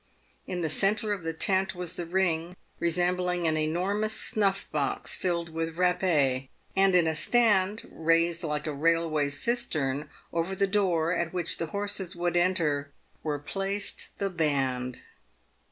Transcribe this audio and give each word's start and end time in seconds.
In 0.47 0.61
the 0.61 0.67
centre 0.67 1.13
of 1.13 1.21
the 1.21 1.31
tent 1.31 1.75
was 1.75 1.95
the 1.95 2.07
ring, 2.07 2.55
resembling 2.79 3.45
an 3.45 3.55
enormous 3.55 4.13
snuiF 4.19 4.65
box 4.71 5.13
filled 5.13 5.49
with 5.49 5.77
rappee, 5.77 6.49
and 6.75 6.95
in 6.95 7.05
a 7.05 7.13
stand— 7.15 7.87
raised 7.91 8.43
like 8.43 8.65
a 8.65 8.73
railway 8.73 9.29
cistern— 9.29 10.09
over 10.33 10.55
the 10.55 10.65
door 10.65 11.13
at 11.13 11.33
which 11.33 11.59
the 11.59 11.67
horses 11.67 12.15
would 12.15 12.35
enter, 12.35 12.89
were 13.21 13.37
placed 13.37 14.09
the 14.17 14.31
band. 14.31 15.01